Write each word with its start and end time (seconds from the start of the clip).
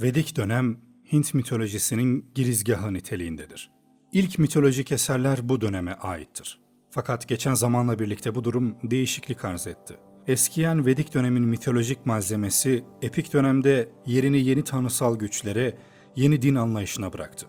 Vedik 0.00 0.36
dönem 0.36 0.80
Hint 1.12 1.34
mitolojisinin 1.34 2.30
girizgahı 2.34 2.94
niteliğindedir. 2.94 3.70
İlk 4.12 4.38
mitolojik 4.38 4.92
eserler 4.92 5.48
bu 5.48 5.60
döneme 5.60 5.94
aittir. 5.94 6.60
Fakat 6.90 7.28
geçen 7.28 7.54
zamanla 7.54 7.98
birlikte 7.98 8.34
bu 8.34 8.44
durum 8.44 8.76
değişiklik 8.82 9.44
arz 9.44 9.66
etti. 9.66 9.96
Eskiyen 10.26 10.86
Vedik 10.86 11.14
dönemin 11.14 11.42
mitolojik 11.42 12.06
malzemesi 12.06 12.84
epik 13.02 13.32
dönemde 13.32 13.88
yerini 14.06 14.44
yeni 14.44 14.64
tanrısal 14.64 15.18
güçlere, 15.18 15.78
yeni 16.16 16.42
din 16.42 16.54
anlayışına 16.54 17.12
bıraktı. 17.12 17.46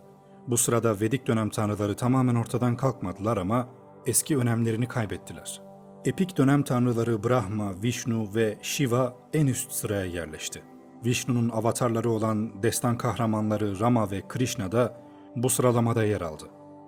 Bu 0.48 0.58
sırada 0.58 1.00
Vedik 1.02 1.28
dönem 1.28 1.50
tanrıları 1.50 1.96
tamamen 1.96 2.36
ortadan 2.36 2.78
kalkmadılar 2.78 3.38
ama 3.38 3.70
eski 4.06 4.38
önemlerini 4.38 4.88
kaybettiler. 4.88 5.62
Epik 6.06 6.38
dönem 6.38 6.64
tanrıları 6.64 7.24
Brahma, 7.24 7.84
Vishnu 7.84 8.36
ve 8.36 8.58
Shiva 8.62 9.18
en 9.34 9.48
üst 9.48 9.72
sıraya 9.72 10.06
yerleşti. 10.06 10.75
Vishnu'nun 11.06 11.50
avatarları 11.50 12.10
olan 12.10 12.64
destan 12.64 12.98
kahramanları 12.98 13.80
Rama 13.80 14.12
ve 14.12 14.22
Krishna 14.28 14.72
da 14.72 14.98
bu 15.36 15.50
sıralamada 15.50 16.04
yer 16.04 16.22
aldı. 16.22 16.44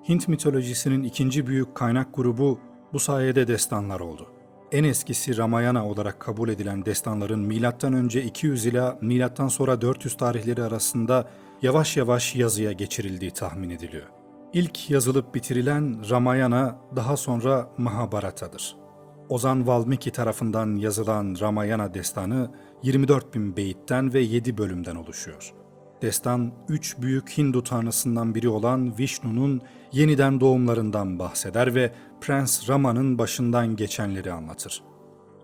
Hint 0.10 0.28
mitolojisinin 0.28 1.04
ikinci 1.04 1.48
büyük 1.48 1.76
kaynak 1.76 2.16
grubu 2.16 2.60
bu 2.94 3.00
sayede 3.00 3.48
destanlar 3.48 4.00
oldu. 4.00 4.28
En 4.72 4.84
eskisi 4.84 5.38
Ramayana 5.38 5.88
olarak 5.88 6.20
kabul 6.20 6.50
edilen 6.50 6.86
destanların 6.86 7.40
M.Ö. 7.40 8.20
200 8.20 8.66
ila 8.66 8.98
M.Ö. 9.02 9.50
sonra 9.50 9.82
400 9.82 10.18
tarihleri 10.18 10.64
arasında 10.64 11.30
yavaş 11.62 11.98
yavaş 11.98 12.36
yazıya 12.36 12.72
geçirildiği 12.72 13.32
tahmin 13.32 13.70
ediliyor. 13.70 14.08
İlk 14.54 14.90
yazılıp 14.90 15.36
bitirilen 15.36 16.10
Ramayana 16.10 16.78
daha 16.96 17.18
sonra 17.18 17.70
Mahabharata'dır. 17.78 18.87
Ozan 19.30 19.68
Valmiki 19.68 20.12
tarafından 20.12 20.76
yazılan 20.76 21.38
Ramayana 21.42 21.94
destanı 21.94 22.52
24 22.84 23.34
bin 23.34 23.58
beyitten 23.58 24.14
ve 24.14 24.20
7 24.20 24.58
bölümden 24.58 24.96
oluşuyor. 24.96 25.54
Destan, 26.02 26.54
üç 26.70 27.02
büyük 27.02 27.38
Hindu 27.38 27.64
tanrısından 27.64 28.36
biri 28.36 28.50
olan 28.50 28.98
Vishnu'nun 28.98 29.62
yeniden 29.92 30.40
doğumlarından 30.40 31.20
bahseder 31.20 31.76
ve 31.76 31.94
Prens 32.22 32.70
Rama'nın 32.70 33.18
başından 33.18 33.76
geçenleri 33.76 34.32
anlatır. 34.32 34.84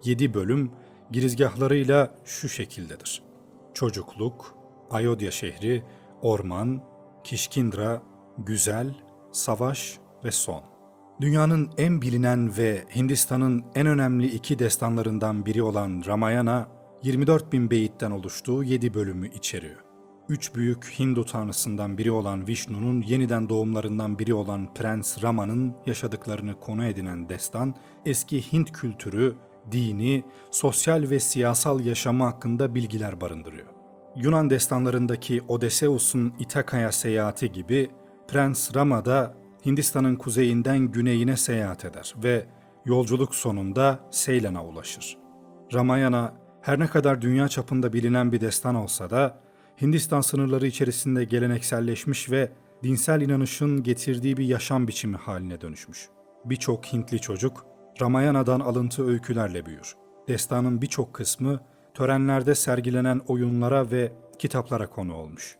7 0.04 0.34
bölüm 0.34 0.72
girizgahlarıyla 1.12 2.16
şu 2.26 2.50
şekildedir. 2.50 3.24
Çocukluk, 3.74 4.56
Ayodhya 4.92 5.32
şehri, 5.32 5.84
orman, 6.22 6.84
Kişkindra, 7.24 8.02
güzel, 8.38 8.96
savaş 9.32 10.00
ve 10.24 10.32
son. 10.32 10.73
Dünyanın 11.24 11.70
en 11.78 12.02
bilinen 12.02 12.58
ve 12.58 12.84
Hindistan'ın 12.96 13.64
en 13.76 13.88
önemli 13.88 14.28
iki 14.28 14.60
destanlarından 14.60 15.46
biri 15.46 15.64
olan 15.64 16.04
Ramayana, 16.08 16.68
24 17.04 17.54
bin 17.54 17.72
beyitten 17.72 18.12
oluştuğu 18.12 18.64
7 18.64 18.94
bölümü 18.94 19.30
içeriyor. 19.30 19.76
Üç 20.30 20.56
büyük 20.56 21.00
Hindu 21.00 21.26
tanrısından 21.26 21.98
biri 21.98 22.12
olan 22.12 22.48
Vishnu'nun 22.48 23.02
yeniden 23.02 23.50
doğumlarından 23.50 24.20
biri 24.20 24.34
olan 24.34 24.74
Prens 24.74 25.24
Rama'nın 25.24 25.76
yaşadıklarını 25.86 26.60
konu 26.60 26.86
edinen 26.86 27.30
destan, 27.30 27.76
eski 28.06 28.54
Hint 28.54 28.72
kültürü, 28.72 29.36
dini, 29.72 30.24
sosyal 30.52 31.10
ve 31.10 31.20
siyasal 31.20 31.86
yaşamı 31.86 32.24
hakkında 32.24 32.76
bilgiler 32.76 33.22
barındırıyor. 33.22 33.68
Yunan 34.16 34.50
destanlarındaki 34.50 35.42
Odysseus'un 35.48 36.34
İtaka'ya 36.40 36.92
seyahati 36.92 37.52
gibi 37.52 37.90
Prens 38.28 38.76
Rama 38.76 39.06
da 39.06 39.43
Hindistan'ın 39.66 40.16
kuzeyinden 40.16 40.80
güneyine 40.80 41.38
seyahat 41.38 41.86
eder 41.86 42.16
ve 42.24 42.46
yolculuk 42.86 43.36
sonunda 43.36 44.00
Seylan'a 44.12 44.66
ulaşır. 44.66 45.18
Ramayana 45.74 46.34
her 46.62 46.80
ne 46.80 46.88
kadar 46.88 47.22
dünya 47.22 47.48
çapında 47.48 47.94
bilinen 47.94 48.32
bir 48.32 48.42
destan 48.42 48.76
olsa 48.76 49.10
da 49.10 49.40
Hindistan 49.82 50.22
sınırları 50.22 50.68
içerisinde 50.68 51.26
gelenekselleşmiş 51.26 52.32
ve 52.32 52.52
dinsel 52.84 53.22
inanışın 53.22 53.84
getirdiği 53.84 54.38
bir 54.38 54.46
yaşam 54.46 54.88
biçimi 54.88 55.18
haline 55.18 55.62
dönüşmüş. 55.62 56.10
Birçok 56.46 56.86
Hintli 56.86 57.22
çocuk 57.22 57.66
Ramayana'dan 58.02 58.60
alıntı 58.60 59.08
öykülerle 59.08 59.66
büyür. 59.66 59.96
Destanın 60.28 60.82
birçok 60.82 61.14
kısmı 61.14 61.60
törenlerde 61.94 62.56
sergilenen 62.56 63.22
oyunlara 63.28 63.92
ve 63.92 64.14
kitaplara 64.40 64.90
konu 64.90 65.16
olmuş. 65.16 65.58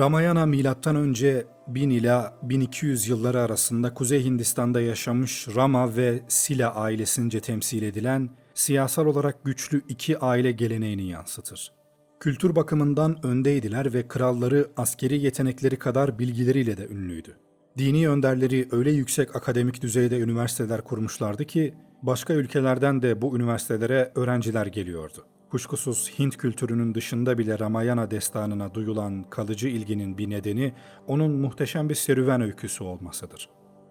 Ramayana 0.00 0.46
milattan 0.46 0.96
önce 0.96 1.46
1000 1.68 1.90
ila 1.90 2.38
1200 2.42 3.08
yılları 3.08 3.40
arasında 3.40 3.94
Kuzey 3.94 4.24
Hindistan'da 4.24 4.80
yaşamış 4.80 5.48
Rama 5.56 5.96
ve 5.96 6.22
Sila 6.28 6.74
ailesince 6.74 7.40
temsil 7.40 7.82
edilen 7.82 8.30
siyasal 8.54 9.06
olarak 9.06 9.44
güçlü 9.44 9.82
iki 9.88 10.18
aile 10.18 10.52
geleneğini 10.52 11.08
yansıtır. 11.08 11.72
Kültür 12.20 12.56
bakımından 12.56 13.26
öndeydiler 13.26 13.94
ve 13.94 14.08
kralları 14.08 14.68
askeri 14.76 15.20
yetenekleri 15.20 15.76
kadar 15.76 16.18
bilgileriyle 16.18 16.76
de 16.76 16.86
ünlüydü. 16.86 17.36
Dini 17.78 18.08
önderleri 18.08 18.68
öyle 18.72 18.90
yüksek 18.90 19.36
akademik 19.36 19.82
düzeyde 19.82 20.18
üniversiteler 20.18 20.80
kurmuşlardı 20.80 21.44
ki 21.44 21.74
başka 22.02 22.34
ülkelerden 22.34 23.02
de 23.02 23.22
bu 23.22 23.36
üniversitelere 23.36 24.12
öğrenciler 24.14 24.66
geliyordu. 24.66 25.26
Kuşkusuz 25.50 26.12
Hint 26.18 26.36
kültürünün 26.36 26.94
dışında 26.94 27.38
bile 27.38 27.58
Ramayana 27.58 28.10
destanına 28.10 28.74
duyulan 28.74 29.24
kalıcı 29.30 29.68
ilginin 29.68 30.18
bir 30.18 30.30
nedeni 30.30 30.74
onun 31.06 31.32
muhteşem 31.32 31.88
bir 31.88 31.94
serüven 31.94 32.40
öyküsü 32.40 32.84
olmasıdır. 32.84 33.48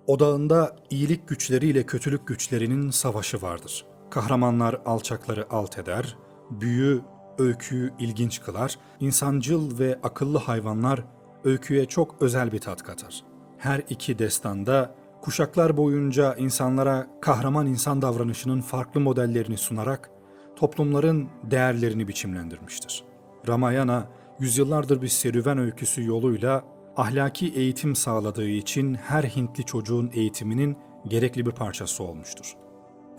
Odağında 0.07 0.75
iyilik 0.89 1.27
güçleriyle 1.27 1.85
kötülük 1.85 2.27
güçlerinin 2.27 2.89
savaşı 2.89 3.41
vardır. 3.41 3.85
Kahramanlar 4.09 4.81
alçakları 4.85 5.45
alt 5.49 5.77
eder, 5.77 6.17
büyü 6.51 7.01
öyküyü 7.39 7.93
ilginç 7.99 8.41
kılar, 8.41 8.77
insancıl 8.99 9.79
ve 9.79 9.99
akıllı 10.03 10.37
hayvanlar 10.37 11.03
öyküye 11.43 11.85
çok 11.85 12.21
özel 12.21 12.51
bir 12.51 12.59
tat 12.59 12.83
katar. 12.83 13.23
Her 13.57 13.81
iki 13.89 14.19
destanda 14.19 14.95
kuşaklar 15.21 15.77
boyunca 15.77 16.35
insanlara 16.35 17.07
kahraman 17.21 17.67
insan 17.67 18.01
davranışının 18.01 18.61
farklı 18.61 18.99
modellerini 18.99 19.57
sunarak 19.57 20.14
toplumların 20.55 21.29
değerlerini 21.43 22.07
biçimlendirmiştir. 22.07 23.03
Ramayana, 23.47 24.07
yüzyıllardır 24.39 25.01
bir 25.01 25.07
serüven 25.07 25.57
öyküsü 25.57 26.05
yoluyla 26.05 26.63
ahlaki 26.97 27.53
eğitim 27.53 27.95
sağladığı 27.95 28.47
için 28.47 28.93
her 28.93 29.23
Hintli 29.23 29.65
çocuğun 29.65 30.11
eğitiminin 30.13 30.77
gerekli 31.07 31.45
bir 31.45 31.51
parçası 31.51 32.03
olmuştur. 32.03 32.53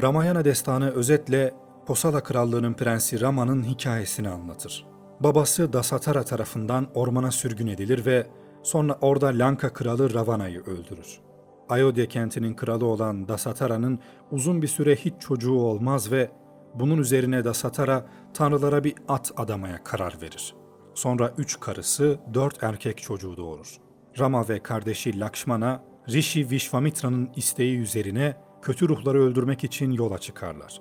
Ramayana 0.02 0.44
destanı 0.44 0.90
özetle 0.90 1.54
Posala 1.86 2.22
Krallığı'nın 2.22 2.74
prensi 2.74 3.20
Rama'nın 3.20 3.64
hikayesini 3.64 4.28
anlatır. 4.28 4.86
Babası 5.20 5.72
Dasatara 5.72 6.24
tarafından 6.24 6.86
ormana 6.94 7.30
sürgün 7.30 7.66
edilir 7.66 8.06
ve 8.06 8.26
sonra 8.62 8.98
orada 9.00 9.26
Lanka 9.26 9.72
kralı 9.72 10.14
Ravana'yı 10.14 10.60
öldürür. 10.60 11.20
Ayodhya 11.68 12.06
kentinin 12.06 12.54
kralı 12.54 12.86
olan 12.86 13.28
Dasatara'nın 13.28 13.98
uzun 14.30 14.62
bir 14.62 14.66
süre 14.66 14.96
hiç 14.96 15.14
çocuğu 15.20 15.54
olmaz 15.54 16.12
ve 16.12 16.30
bunun 16.74 16.98
üzerine 16.98 17.44
Dasatara 17.44 18.06
tanrılara 18.34 18.84
bir 18.84 18.94
at 19.08 19.32
adamaya 19.36 19.84
karar 19.84 20.16
verir. 20.22 20.54
Sonra 20.94 21.34
üç 21.38 21.60
karısı, 21.60 22.18
dört 22.34 22.62
erkek 22.62 22.98
çocuğu 22.98 23.36
doğurur. 23.36 23.76
Rama 24.18 24.48
ve 24.48 24.62
kardeşi 24.62 25.20
Lakshmana, 25.20 25.84
Rishi 26.08 26.50
Vishvamitra'nın 26.50 27.30
isteği 27.36 27.78
üzerine 27.78 28.36
kötü 28.62 28.88
ruhları 28.88 29.22
öldürmek 29.22 29.64
için 29.64 29.92
yola 29.92 30.18
çıkarlar. 30.18 30.80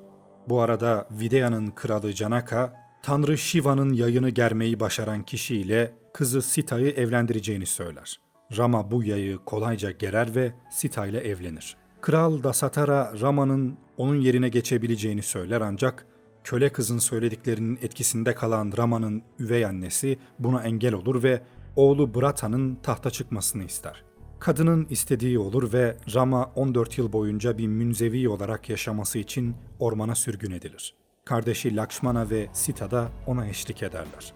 Bu 0.49 0.61
arada 0.61 1.07
Videya'nın 1.11 1.67
kralı 1.67 2.11
Janaka, 2.11 2.73
Tanrı 3.03 3.37
Shiva'nın 3.37 3.93
yayını 3.93 4.29
germeyi 4.29 4.79
başaran 4.79 5.23
kişiyle 5.23 5.93
kızı 6.13 6.41
Sita'yı 6.41 6.91
evlendireceğini 6.91 7.65
söyler. 7.65 8.19
Rama 8.57 8.91
bu 8.91 9.03
yayı 9.03 9.37
kolayca 9.37 9.91
gerer 9.91 10.35
ve 10.35 10.53
Sita 10.71 11.05
ile 11.05 11.19
evlenir. 11.19 11.77
Kral 12.05 12.43
Dasatara 12.43 13.13
Rama'nın 13.21 13.77
onun 13.97 14.21
yerine 14.21 14.49
geçebileceğini 14.49 15.21
söyler 15.21 15.61
ancak 15.61 16.05
köle 16.43 16.69
kızın 16.69 16.97
söylediklerinin 16.97 17.79
etkisinde 17.81 18.35
kalan 18.35 18.73
Rama'nın 18.77 19.23
üvey 19.39 19.65
annesi 19.65 20.19
buna 20.39 20.63
engel 20.63 20.93
olur 20.93 21.23
ve 21.23 21.41
oğlu 21.75 22.15
Brata'nın 22.15 22.75
tahta 22.75 23.11
çıkmasını 23.11 23.63
ister. 23.63 24.03
Kadının 24.39 24.87
istediği 24.89 25.39
olur 25.39 25.73
ve 25.73 25.97
Rama 26.15 26.51
14 26.55 26.97
yıl 26.97 27.13
boyunca 27.13 27.57
bir 27.57 27.67
münzevi 27.67 28.29
olarak 28.29 28.69
yaşaması 28.69 29.19
için 29.19 29.55
ormana 29.79 30.15
sürgün 30.15 30.51
edilir. 30.51 30.95
Kardeşi 31.25 31.75
Lakshmana 31.75 32.29
ve 32.29 32.47
Sita 32.53 32.91
da 32.91 33.09
ona 33.27 33.47
eşlik 33.47 33.83
ederler. 33.83 34.33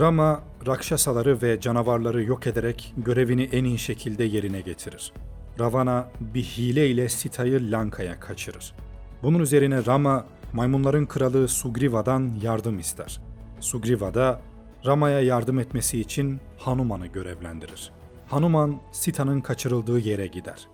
Rama, 0.00 0.42
Rakşasaları 0.66 1.42
ve 1.42 1.60
canavarları 1.60 2.24
yok 2.24 2.46
ederek 2.46 2.94
görevini 2.96 3.42
en 3.52 3.64
iyi 3.64 3.78
şekilde 3.78 4.24
yerine 4.24 4.60
getirir. 4.60 5.12
Ravana 5.60 6.08
bir 6.20 6.42
hile 6.42 6.90
ile 6.90 7.08
Sita'yı 7.08 7.72
Lanka'ya 7.72 8.20
kaçırır. 8.20 8.74
Bunun 9.22 9.38
üzerine 9.38 9.86
Rama, 9.86 10.24
maymunların 10.52 11.06
kralı 11.06 11.48
Sugriva'dan 11.48 12.32
yardım 12.42 12.78
ister. 12.78 13.20
Sugriva 13.60 14.14
da 14.14 14.40
Rama'ya 14.86 15.20
yardım 15.20 15.58
etmesi 15.58 16.00
için 16.00 16.40
Hanuman'ı 16.58 17.06
görevlendirir. 17.06 17.90
Hanuman, 18.26 18.80
Sita'nın 18.92 19.40
kaçırıldığı 19.40 19.98
yere 19.98 20.26
gider. 20.26 20.66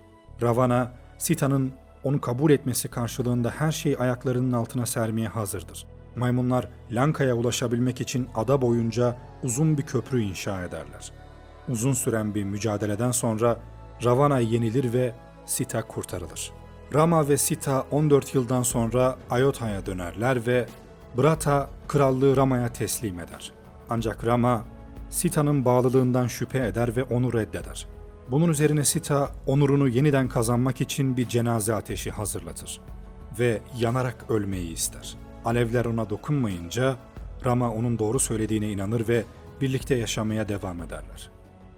Ravana, 0.42 0.92
Sita'nın 1.18 1.72
onu 2.04 2.20
kabul 2.20 2.50
etmesi 2.50 2.88
karşılığında 2.88 3.50
her 3.50 3.72
şeyi 3.72 3.98
ayaklarının 3.98 4.52
altına 4.52 4.86
sermeye 4.86 5.28
hazırdır. 5.28 5.86
Maymunlar 6.16 6.68
Lanka'ya 6.90 7.34
ulaşabilmek 7.34 8.00
için 8.00 8.28
ada 8.34 8.62
boyunca 8.62 9.16
uzun 9.42 9.78
bir 9.78 9.82
köprü 9.82 10.22
inşa 10.22 10.64
ederler. 10.64 11.12
Uzun 11.68 11.92
süren 11.92 12.34
bir 12.34 12.44
mücadeleden 12.44 13.10
sonra 13.10 13.60
Ravana 14.04 14.38
yenilir 14.38 14.92
ve 14.92 15.14
Sita 15.46 15.82
kurtarılır. 15.82 16.52
Rama 16.94 17.28
ve 17.28 17.36
Sita 17.36 17.86
14 17.90 18.34
yıldan 18.34 18.62
sonra 18.62 19.16
Ayodhya'ya 19.30 19.86
dönerler 19.86 20.46
ve 20.46 20.66
Brata 21.16 21.70
krallığı 21.88 22.36
Rama'ya 22.36 22.72
teslim 22.72 23.20
eder. 23.20 23.52
Ancak 23.90 24.26
Rama 24.26 24.64
Sita'nın 25.10 25.64
bağlılığından 25.64 26.26
şüphe 26.26 26.66
eder 26.66 26.96
ve 26.96 27.02
onu 27.02 27.32
reddeder. 27.32 27.86
Bunun 28.30 28.48
üzerine 28.48 28.84
Sita 28.84 29.30
onurunu 29.46 29.88
yeniden 29.88 30.28
kazanmak 30.28 30.80
için 30.80 31.16
bir 31.16 31.28
cenaze 31.28 31.74
ateşi 31.74 32.10
hazırlatır 32.10 32.80
ve 33.38 33.60
yanarak 33.78 34.24
ölmeyi 34.28 34.72
ister. 34.72 35.16
Alevler 35.44 35.84
ona 35.84 36.10
dokunmayınca 36.10 36.96
Rama 37.44 37.70
onun 37.70 37.98
doğru 37.98 38.18
söylediğine 38.18 38.70
inanır 38.70 39.08
ve 39.08 39.24
birlikte 39.60 39.94
yaşamaya 39.94 40.48
devam 40.48 40.82
ederler. 40.82 41.30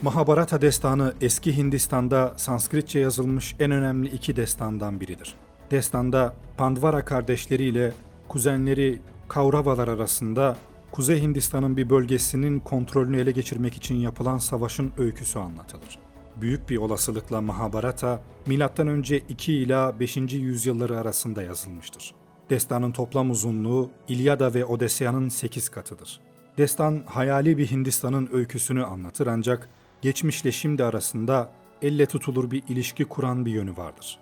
Mahabharata 0.02 0.62
destanı 0.62 1.14
eski 1.20 1.56
Hindistan'da 1.56 2.34
Sanskritçe 2.36 2.98
yazılmış 2.98 3.54
en 3.60 3.70
önemli 3.70 4.08
iki 4.08 4.36
destandan 4.36 5.00
biridir. 5.00 5.34
Destanda 5.70 6.34
Pandvara 6.56 7.04
kardeşleriyle 7.04 7.92
kuzenleri 8.28 9.00
Kauravalar 9.28 9.88
arasında 9.88 10.56
Kuzey 10.92 11.22
Hindistan'ın 11.22 11.76
bir 11.76 11.90
bölgesinin 11.90 12.60
kontrolünü 12.60 13.20
ele 13.20 13.30
geçirmek 13.30 13.74
için 13.74 13.94
yapılan 13.94 14.38
savaşın 14.38 14.92
öyküsü 14.98 15.38
anlatılır. 15.38 15.98
Büyük 16.36 16.70
bir 16.70 16.76
olasılıkla 16.76 17.40
Mahabharata 17.40 18.22
M.Ö. 18.46 19.02
2 19.28 19.52
ila 19.52 20.00
5. 20.00 20.16
yüzyılları 20.16 20.98
arasında 20.98 21.42
yazılmıştır. 21.42 22.14
Destanın 22.50 22.92
toplam 22.92 23.30
uzunluğu 23.30 23.90
İlyada 24.08 24.54
ve 24.54 24.64
Odesya'nın 24.64 25.28
8 25.28 25.68
katıdır. 25.68 26.20
Destan 26.58 27.02
hayali 27.06 27.58
bir 27.58 27.70
Hindistan'ın 27.70 28.28
öyküsünü 28.32 28.84
anlatır 28.84 29.26
ancak 29.26 29.68
geçmişle 30.02 30.52
şimdi 30.52 30.84
arasında 30.84 31.50
elle 31.82 32.06
tutulur 32.06 32.50
bir 32.50 32.62
ilişki 32.68 33.04
kuran 33.04 33.46
bir 33.46 33.50
yönü 33.50 33.76
vardır. 33.76 34.18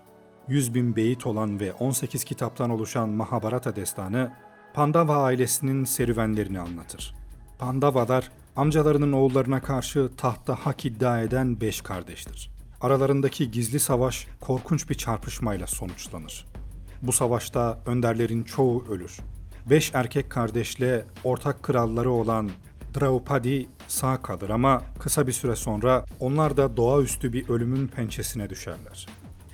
100 0.48 0.74
bin 0.74 0.96
beyit 0.96 1.26
olan 1.26 1.60
ve 1.60 1.72
18 1.72 2.24
kitaptan 2.24 2.70
oluşan 2.70 3.08
Mahabharata 3.08 3.76
destanı 3.76 4.32
Pandava 4.74 5.16
ailesinin 5.16 5.84
serüvenlerini 5.84 6.60
anlatır. 6.60 7.14
Pandavalar 7.58 8.30
amcalarının 8.56 9.12
oğullarına 9.12 9.60
karşı 9.60 10.10
tahta 10.16 10.54
hak 10.54 10.84
iddia 10.84 11.20
eden 11.20 11.60
beş 11.60 11.80
kardeştir. 11.80 12.50
Aralarındaki 12.80 13.50
gizli 13.50 13.80
savaş 13.80 14.26
korkunç 14.40 14.90
bir 14.90 14.94
çarpışmayla 14.94 15.66
sonuçlanır. 15.66 16.46
Bu 17.02 17.12
savaşta 17.12 17.80
önderlerin 17.86 18.42
çoğu 18.44 18.84
ölür. 18.88 19.20
Beş 19.70 19.90
erkek 19.94 20.30
kardeşle 20.30 21.04
ortak 21.24 21.62
kralları 21.62 22.10
olan 22.10 22.50
Draupadi 23.00 23.68
sağ 23.88 24.22
kalır 24.22 24.50
ama 24.50 24.82
kısa 24.98 25.26
bir 25.26 25.32
süre 25.32 25.56
sonra 25.56 26.04
onlar 26.20 26.56
da 26.56 26.76
doğaüstü 26.76 27.32
bir 27.32 27.48
ölümün 27.48 27.88
pençesine 27.88 28.50
düşerler. 28.50 29.06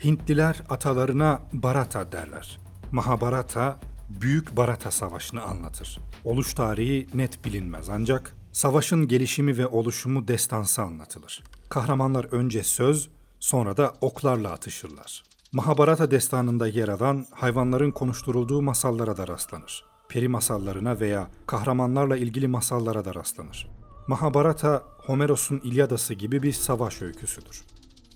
Hintliler 0.04 0.62
atalarına 0.68 1.42
Barata 1.52 2.12
derler. 2.12 2.58
Mahabharata 2.92 3.78
Büyük 4.08 4.56
Barata 4.56 4.90
Savaşı'nı 4.90 5.42
anlatır. 5.42 6.00
Oluş 6.24 6.54
tarihi 6.54 7.08
net 7.14 7.44
bilinmez 7.44 7.88
ancak 7.88 8.36
savaşın 8.52 9.08
gelişimi 9.08 9.58
ve 9.58 9.66
oluşumu 9.66 10.28
destansı 10.28 10.82
anlatılır. 10.82 11.42
Kahramanlar 11.68 12.24
önce 12.24 12.62
söz, 12.62 13.08
sonra 13.40 13.76
da 13.76 13.94
oklarla 14.00 14.52
atışırlar. 14.52 15.22
Mahabharata 15.52 16.10
destanında 16.10 16.68
yer 16.68 16.88
alan 16.88 17.26
hayvanların 17.30 17.90
konuşturulduğu 17.90 18.62
masallara 18.62 19.16
da 19.16 19.28
rastlanır. 19.28 19.84
Peri 20.08 20.28
masallarına 20.28 21.00
veya 21.00 21.30
kahramanlarla 21.46 22.16
ilgili 22.16 22.48
masallara 22.48 23.04
da 23.04 23.14
rastlanır. 23.14 23.68
Mahabharata, 24.06 24.82
Homeros'un 24.98 25.60
İlyadası 25.64 26.14
gibi 26.14 26.42
bir 26.42 26.52
savaş 26.52 27.02
öyküsüdür. 27.02 27.64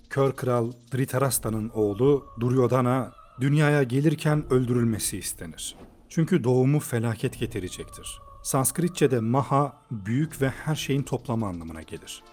Kör 0.09 0.31
kral 0.31 0.71
Dhritarashta'nın 0.93 1.69
oğlu 1.69 2.25
Duryodhana 2.39 3.11
dünyaya 3.41 3.83
gelirken 3.83 4.53
öldürülmesi 4.53 5.17
istenir. 5.17 5.75
Çünkü 6.09 6.43
doğumu 6.43 6.79
felaket 6.79 7.39
getirecektir. 7.39 8.19
Sanskritçe'de 8.43 9.19
maha 9.19 9.73
büyük 9.91 10.41
ve 10.41 10.49
her 10.49 10.75
şeyin 10.75 11.03
toplamı 11.03 11.47
anlamına 11.47 11.81
gelir. 11.81 12.23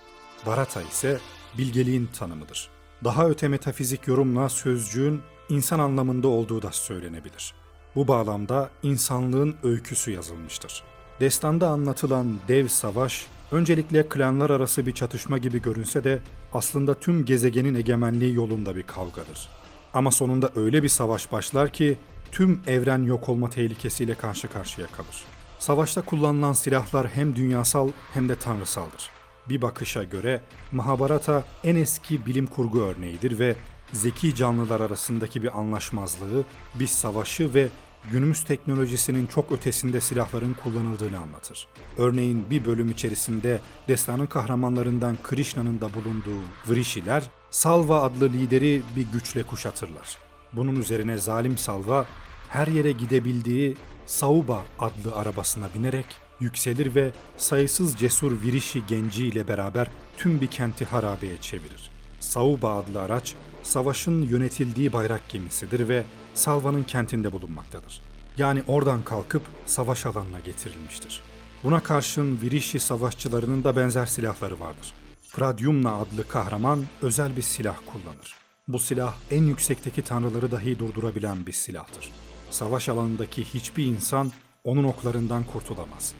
Bharata 0.46 0.82
ise 0.82 1.18
bilgeliğin 1.58 2.06
tanımıdır. 2.18 2.68
Daha 3.04 3.28
öte 3.28 3.48
metafizik 3.48 4.06
yorumla 4.06 4.48
sözcüğün 4.48 5.20
insan 5.48 5.78
anlamında 5.78 6.28
olduğu 6.28 6.62
da 6.62 6.72
söylenebilir. 6.72 7.54
Bu 7.96 8.08
bağlamda 8.08 8.70
insanlığın 8.82 9.56
öyküsü 9.62 10.10
yazılmıştır. 10.10 10.82
Destanda 11.20 11.68
anlatılan 11.68 12.38
dev 12.48 12.68
savaş 12.68 13.26
öncelikle 13.52 14.08
klanlar 14.08 14.50
arası 14.50 14.86
bir 14.86 14.92
çatışma 14.92 15.38
gibi 15.38 15.62
görünse 15.62 16.04
de 16.04 16.18
aslında 16.52 16.94
tüm 16.94 17.24
gezegenin 17.24 17.74
egemenliği 17.74 18.34
yolunda 18.34 18.76
bir 18.76 18.82
kavgadır. 18.82 19.48
Ama 19.94 20.10
sonunda 20.10 20.50
öyle 20.56 20.82
bir 20.82 20.88
savaş 20.88 21.32
başlar 21.32 21.72
ki 21.72 21.98
tüm 22.32 22.60
evren 22.66 23.02
yok 23.02 23.28
olma 23.28 23.50
tehlikesiyle 23.50 24.14
karşı 24.14 24.48
karşıya 24.48 24.86
kalır. 24.86 25.24
Savaşta 25.58 26.02
kullanılan 26.02 26.52
silahlar 26.52 27.08
hem 27.08 27.36
dünyasal 27.36 27.90
hem 28.14 28.28
de 28.28 28.36
tanrısaldır. 28.36 29.10
Bir 29.48 29.62
bakışa 29.62 30.04
göre 30.04 30.40
Mahabharata 30.72 31.44
en 31.64 31.76
eski 31.76 32.26
bilim 32.26 32.46
kurgu 32.46 32.80
örneğidir 32.80 33.38
ve 33.38 33.56
zeki 33.92 34.34
canlılar 34.34 34.80
arasındaki 34.80 35.42
bir 35.42 35.58
anlaşmazlığı, 35.58 36.44
bir 36.74 36.86
savaşı 36.86 37.54
ve 37.54 37.68
günümüz 38.12 38.44
teknolojisinin 38.44 39.26
çok 39.26 39.52
ötesinde 39.52 40.00
silahların 40.00 40.54
kullanıldığını 40.54 41.18
anlatır. 41.18 41.68
Örneğin 41.98 42.50
bir 42.50 42.64
bölüm 42.64 42.90
içerisinde 42.90 43.60
destanın 43.88 44.26
kahramanlarından 44.26 45.18
Krishna'nın 45.22 45.80
da 45.80 45.94
bulunduğu 45.94 46.42
Vrishiler, 46.68 47.22
Salva 47.50 48.02
adlı 48.02 48.32
lideri 48.32 48.82
bir 48.96 49.06
güçle 49.12 49.42
kuşatırlar. 49.42 50.18
Bunun 50.52 50.76
üzerine 50.76 51.18
zalim 51.18 51.58
Salva 51.58 52.06
her 52.48 52.66
yere 52.66 52.92
gidebildiği 52.92 53.76
Sauba 54.06 54.64
adlı 54.78 55.14
arabasına 55.14 55.68
binerek 55.74 56.06
yükselir 56.40 56.94
ve 56.94 57.10
sayısız 57.36 57.96
cesur 57.96 58.42
Virishi 58.42 58.86
genci 58.86 59.26
ile 59.26 59.48
beraber 59.48 59.88
tüm 60.16 60.40
bir 60.40 60.46
kenti 60.46 60.84
harabeye 60.84 61.36
çevirir. 61.40 61.90
Sauba 62.20 62.76
adlı 62.76 63.02
araç 63.02 63.34
savaşın 63.62 64.22
yönetildiği 64.22 64.92
bayrak 64.92 65.28
gemisidir 65.28 65.88
ve 65.88 66.04
Salva'nın 66.36 66.82
kentinde 66.82 67.32
bulunmaktadır. 67.32 68.00
Yani 68.38 68.62
oradan 68.66 69.02
kalkıp 69.02 69.42
savaş 69.66 70.06
alanına 70.06 70.40
getirilmiştir. 70.40 71.20
Buna 71.64 71.80
karşın 71.80 72.40
Virishi 72.42 72.80
savaşçılarının 72.80 73.64
da 73.64 73.76
benzer 73.76 74.06
silahları 74.06 74.60
vardır. 74.60 74.92
Pradyumna 75.32 75.96
adlı 75.96 76.28
kahraman 76.28 76.84
özel 77.02 77.36
bir 77.36 77.42
silah 77.42 77.76
kullanır. 77.86 78.34
Bu 78.68 78.78
silah 78.78 79.14
en 79.30 79.42
yüksekteki 79.42 80.02
tanrıları 80.02 80.50
dahi 80.50 80.78
durdurabilen 80.78 81.46
bir 81.46 81.52
silahtır. 81.52 82.10
Savaş 82.50 82.88
alanındaki 82.88 83.44
hiçbir 83.44 83.86
insan 83.86 84.32
onun 84.64 84.84
oklarından 84.84 85.44
kurtulamaz. 85.44 86.12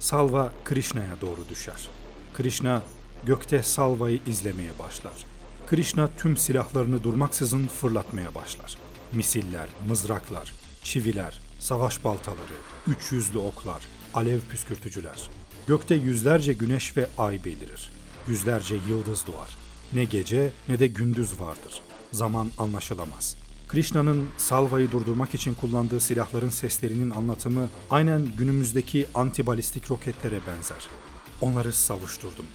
Salva 0.00 0.52
Krishna'ya 0.64 1.20
doğru 1.20 1.48
düşer. 1.48 1.88
Krishna 2.34 2.82
gökte 3.24 3.62
Salva'yı 3.62 4.20
izlemeye 4.26 4.78
başlar. 4.78 5.12
Krishna 5.66 6.10
tüm 6.18 6.36
silahlarını 6.36 7.02
durmaksızın 7.02 7.66
fırlatmaya 7.66 8.34
başlar. 8.34 8.83
Misiller, 9.14 9.68
mızraklar, 9.88 10.52
çiviler, 10.82 11.40
savaş 11.58 12.04
baltaları, 12.04 12.56
üç 12.86 13.12
yüzlü 13.12 13.38
oklar, 13.38 13.82
alev 14.14 14.40
püskürtücüler. 14.40 15.30
Gökte 15.66 15.94
yüzlerce 15.94 16.52
güneş 16.52 16.96
ve 16.96 17.06
ay 17.18 17.44
belirir. 17.44 17.90
Yüzlerce 18.28 18.74
yıldız 18.88 19.26
doğar. 19.26 19.48
Ne 19.92 20.04
gece 20.04 20.52
ne 20.68 20.78
de 20.78 20.86
gündüz 20.86 21.40
vardır. 21.40 21.80
Zaman 22.12 22.50
anlaşılamaz. 22.58 23.36
Krishna'nın 23.68 24.28
Salva'yı 24.36 24.92
durdurmak 24.92 25.34
için 25.34 25.54
kullandığı 25.54 26.00
silahların 26.00 26.48
seslerinin 26.48 27.10
anlatımı 27.10 27.68
aynen 27.90 28.32
günümüzdeki 28.38 29.06
antibalistik 29.14 29.90
roketlere 29.90 30.40
benzer. 30.46 30.86
Onları 31.40 31.72
savuşturdum. 31.72 32.46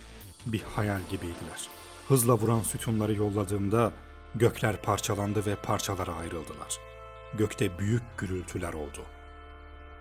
Bir 0.46 0.62
hayal 0.76 1.00
gibiydiler. 1.12 1.68
Hızla 2.08 2.38
vuran 2.38 2.62
sütunları 2.62 3.14
yolladığımda 3.16 3.92
gökler 4.36 4.82
parçalandı 4.82 5.46
ve 5.46 5.56
parçalara 5.56 6.16
ayrıldılar. 6.16 6.78
Gökte 7.34 7.80
büyük 7.80 8.04
gürültüler 8.18 8.74
oldu. 8.74 9.02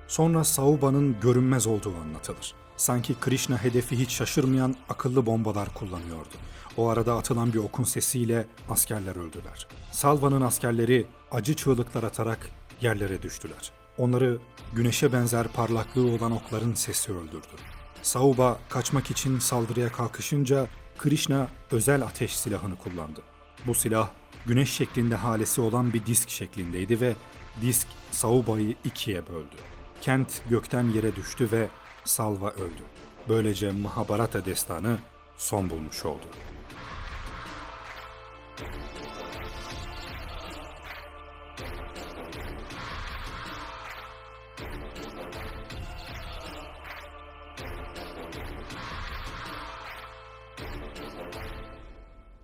Sonra 0.06 0.44
Sauba'nın 0.44 1.20
görünmez 1.20 1.66
olduğu 1.66 1.94
anlatılır. 2.02 2.54
Sanki 2.76 3.14
Krishna 3.20 3.64
hedefi 3.64 3.98
hiç 3.98 4.10
şaşırmayan 4.10 4.76
akıllı 4.88 5.26
bombalar 5.26 5.74
kullanıyordu. 5.74 6.34
O 6.76 6.88
arada 6.88 7.16
atılan 7.16 7.52
bir 7.52 7.58
okun 7.58 7.84
sesiyle 7.84 8.46
askerler 8.68 9.16
öldüler. 9.16 9.66
Salva'nın 9.90 10.40
askerleri 10.40 11.06
acı 11.30 11.54
çığlıklar 11.54 12.02
atarak 12.02 12.50
yerlere 12.80 13.22
düştüler. 13.22 13.72
Onları 13.98 14.38
güneşe 14.74 15.12
benzer 15.12 15.48
parlaklığı 15.48 16.10
olan 16.10 16.32
okların 16.32 16.74
sesi 16.74 17.12
öldürdü. 17.12 17.56
Sauba 18.02 18.58
kaçmak 18.68 19.10
için 19.10 19.38
saldırıya 19.38 19.92
kalkışınca 19.92 20.66
Krishna 20.98 21.48
özel 21.70 22.02
ateş 22.02 22.36
silahını 22.36 22.76
kullandı. 22.76 23.20
Bu 23.66 23.74
silah 23.74 24.08
güneş 24.46 24.72
şeklinde 24.72 25.14
halesi 25.14 25.60
olan 25.60 25.92
bir 25.92 26.06
disk 26.06 26.30
şeklindeydi 26.30 27.00
ve 27.00 27.14
disk 27.62 27.86
Sauba'yı 28.10 28.74
ikiye 28.84 29.26
böldü. 29.26 29.56
Kent 30.00 30.42
gökten 30.50 30.84
yere 30.88 31.16
düştü 31.16 31.48
ve 31.52 31.68
Salva 32.04 32.50
öldü. 32.50 32.82
Böylece 33.28 33.72
Mahabharata 33.72 34.44
destanı 34.44 34.98
son 35.38 35.70
bulmuş 35.70 36.04
oldu. 36.04 36.26